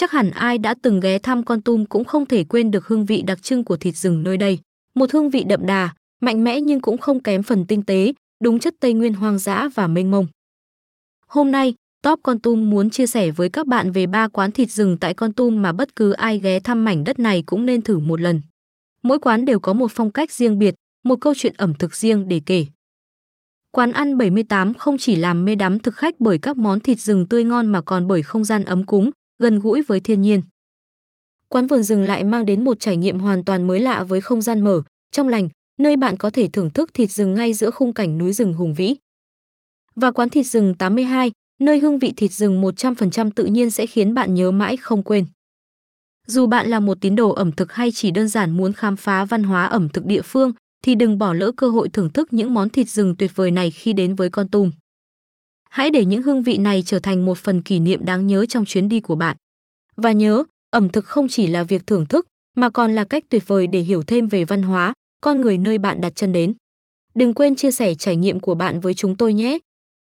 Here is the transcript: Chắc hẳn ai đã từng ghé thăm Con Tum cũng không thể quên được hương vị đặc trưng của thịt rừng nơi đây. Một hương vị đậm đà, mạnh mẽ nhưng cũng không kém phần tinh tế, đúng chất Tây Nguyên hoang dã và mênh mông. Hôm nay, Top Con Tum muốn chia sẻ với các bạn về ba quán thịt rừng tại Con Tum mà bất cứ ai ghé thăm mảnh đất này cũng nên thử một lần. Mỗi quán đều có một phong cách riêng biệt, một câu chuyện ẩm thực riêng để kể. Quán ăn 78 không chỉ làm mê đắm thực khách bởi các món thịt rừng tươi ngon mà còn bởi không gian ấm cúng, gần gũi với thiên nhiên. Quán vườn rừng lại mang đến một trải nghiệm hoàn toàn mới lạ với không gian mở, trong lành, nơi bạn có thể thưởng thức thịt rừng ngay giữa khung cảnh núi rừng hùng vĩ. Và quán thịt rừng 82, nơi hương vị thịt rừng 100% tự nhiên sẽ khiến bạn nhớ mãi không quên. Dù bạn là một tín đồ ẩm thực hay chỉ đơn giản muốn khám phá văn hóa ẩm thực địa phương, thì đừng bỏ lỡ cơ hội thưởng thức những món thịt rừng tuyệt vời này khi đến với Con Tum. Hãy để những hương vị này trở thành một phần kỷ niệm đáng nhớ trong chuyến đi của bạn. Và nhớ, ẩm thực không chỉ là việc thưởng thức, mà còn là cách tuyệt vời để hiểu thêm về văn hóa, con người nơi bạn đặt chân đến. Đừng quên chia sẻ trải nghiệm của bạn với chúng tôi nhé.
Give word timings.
Chắc 0.00 0.10
hẳn 0.10 0.30
ai 0.30 0.58
đã 0.58 0.74
từng 0.82 1.00
ghé 1.00 1.18
thăm 1.18 1.44
Con 1.44 1.60
Tum 1.60 1.84
cũng 1.84 2.04
không 2.04 2.26
thể 2.26 2.44
quên 2.44 2.70
được 2.70 2.86
hương 2.86 3.04
vị 3.04 3.22
đặc 3.22 3.42
trưng 3.42 3.64
của 3.64 3.76
thịt 3.76 3.96
rừng 3.96 4.22
nơi 4.22 4.36
đây. 4.36 4.58
Một 4.94 5.12
hương 5.12 5.30
vị 5.30 5.44
đậm 5.44 5.66
đà, 5.66 5.88
mạnh 6.20 6.44
mẽ 6.44 6.60
nhưng 6.60 6.80
cũng 6.80 6.98
không 6.98 7.20
kém 7.20 7.42
phần 7.42 7.66
tinh 7.66 7.82
tế, 7.82 8.12
đúng 8.42 8.58
chất 8.58 8.74
Tây 8.80 8.92
Nguyên 8.92 9.14
hoang 9.14 9.38
dã 9.38 9.68
và 9.74 9.86
mênh 9.86 10.10
mông. 10.10 10.26
Hôm 11.26 11.50
nay, 11.50 11.74
Top 12.02 12.20
Con 12.22 12.38
Tum 12.38 12.70
muốn 12.70 12.90
chia 12.90 13.06
sẻ 13.06 13.30
với 13.30 13.48
các 13.48 13.66
bạn 13.66 13.92
về 13.92 14.06
ba 14.06 14.28
quán 14.28 14.52
thịt 14.52 14.70
rừng 14.70 14.96
tại 15.00 15.14
Con 15.14 15.32
Tum 15.32 15.62
mà 15.62 15.72
bất 15.72 15.96
cứ 15.96 16.12
ai 16.12 16.38
ghé 16.38 16.60
thăm 16.60 16.84
mảnh 16.84 17.04
đất 17.04 17.18
này 17.18 17.42
cũng 17.46 17.66
nên 17.66 17.82
thử 17.82 17.98
một 17.98 18.20
lần. 18.20 18.42
Mỗi 19.02 19.18
quán 19.18 19.44
đều 19.44 19.60
có 19.60 19.72
một 19.72 19.90
phong 19.94 20.10
cách 20.10 20.32
riêng 20.32 20.58
biệt, 20.58 20.74
một 21.04 21.16
câu 21.20 21.34
chuyện 21.36 21.54
ẩm 21.56 21.74
thực 21.74 21.94
riêng 21.94 22.28
để 22.28 22.40
kể. 22.46 22.66
Quán 23.70 23.92
ăn 23.92 24.18
78 24.18 24.74
không 24.74 24.98
chỉ 24.98 25.16
làm 25.16 25.44
mê 25.44 25.54
đắm 25.54 25.78
thực 25.78 25.94
khách 25.94 26.14
bởi 26.18 26.38
các 26.38 26.56
món 26.56 26.80
thịt 26.80 27.00
rừng 27.00 27.26
tươi 27.26 27.44
ngon 27.44 27.66
mà 27.66 27.80
còn 27.80 28.06
bởi 28.06 28.22
không 28.22 28.44
gian 28.44 28.64
ấm 28.64 28.86
cúng, 28.86 29.10
gần 29.40 29.58
gũi 29.58 29.82
với 29.82 30.00
thiên 30.00 30.22
nhiên. 30.22 30.42
Quán 31.48 31.66
vườn 31.66 31.82
rừng 31.82 32.02
lại 32.02 32.24
mang 32.24 32.46
đến 32.46 32.64
một 32.64 32.80
trải 32.80 32.96
nghiệm 32.96 33.18
hoàn 33.18 33.44
toàn 33.44 33.66
mới 33.66 33.80
lạ 33.80 34.04
với 34.04 34.20
không 34.20 34.42
gian 34.42 34.60
mở, 34.60 34.82
trong 35.12 35.28
lành, 35.28 35.48
nơi 35.78 35.96
bạn 35.96 36.16
có 36.16 36.30
thể 36.30 36.48
thưởng 36.48 36.70
thức 36.70 36.94
thịt 36.94 37.10
rừng 37.10 37.34
ngay 37.34 37.54
giữa 37.54 37.70
khung 37.70 37.92
cảnh 37.92 38.18
núi 38.18 38.32
rừng 38.32 38.52
hùng 38.52 38.74
vĩ. 38.74 38.96
Và 39.96 40.10
quán 40.10 40.28
thịt 40.28 40.46
rừng 40.46 40.74
82, 40.74 41.32
nơi 41.60 41.78
hương 41.78 41.98
vị 41.98 42.12
thịt 42.16 42.32
rừng 42.32 42.62
100% 42.62 43.30
tự 43.30 43.44
nhiên 43.44 43.70
sẽ 43.70 43.86
khiến 43.86 44.14
bạn 44.14 44.34
nhớ 44.34 44.50
mãi 44.50 44.76
không 44.76 45.02
quên. 45.02 45.26
Dù 46.26 46.46
bạn 46.46 46.68
là 46.68 46.80
một 46.80 47.00
tín 47.00 47.16
đồ 47.16 47.30
ẩm 47.30 47.52
thực 47.52 47.72
hay 47.72 47.90
chỉ 47.92 48.10
đơn 48.10 48.28
giản 48.28 48.50
muốn 48.50 48.72
khám 48.72 48.96
phá 48.96 49.24
văn 49.24 49.42
hóa 49.42 49.66
ẩm 49.66 49.88
thực 49.88 50.06
địa 50.06 50.22
phương, 50.22 50.52
thì 50.84 50.94
đừng 50.94 51.18
bỏ 51.18 51.32
lỡ 51.32 51.52
cơ 51.56 51.68
hội 51.68 51.88
thưởng 51.88 52.10
thức 52.10 52.32
những 52.32 52.54
món 52.54 52.70
thịt 52.70 52.88
rừng 52.88 53.16
tuyệt 53.16 53.30
vời 53.34 53.50
này 53.50 53.70
khi 53.70 53.92
đến 53.92 54.14
với 54.14 54.30
Con 54.30 54.48
Tum. 54.48 54.70
Hãy 55.70 55.90
để 55.90 56.04
những 56.04 56.22
hương 56.22 56.42
vị 56.42 56.58
này 56.58 56.82
trở 56.86 56.98
thành 56.98 57.24
một 57.24 57.38
phần 57.38 57.62
kỷ 57.62 57.80
niệm 57.80 58.04
đáng 58.04 58.26
nhớ 58.26 58.46
trong 58.46 58.64
chuyến 58.64 58.88
đi 58.88 59.00
của 59.00 59.14
bạn. 59.14 59.36
Và 59.96 60.12
nhớ, 60.12 60.44
ẩm 60.70 60.88
thực 60.88 61.04
không 61.04 61.28
chỉ 61.28 61.46
là 61.46 61.62
việc 61.62 61.86
thưởng 61.86 62.06
thức, 62.06 62.26
mà 62.56 62.70
còn 62.70 62.94
là 62.94 63.04
cách 63.04 63.24
tuyệt 63.28 63.42
vời 63.46 63.66
để 63.66 63.80
hiểu 63.80 64.02
thêm 64.02 64.28
về 64.28 64.44
văn 64.44 64.62
hóa, 64.62 64.94
con 65.20 65.40
người 65.40 65.58
nơi 65.58 65.78
bạn 65.78 66.00
đặt 66.00 66.12
chân 66.16 66.32
đến. 66.32 66.54
Đừng 67.14 67.34
quên 67.34 67.56
chia 67.56 67.70
sẻ 67.70 67.94
trải 67.94 68.16
nghiệm 68.16 68.40
của 68.40 68.54
bạn 68.54 68.80
với 68.80 68.94
chúng 68.94 69.16
tôi 69.16 69.34
nhé. 69.34 69.58